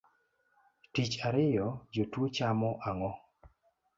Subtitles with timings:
[0.93, 3.11] Tich ariyo jotuo chamo ang’o?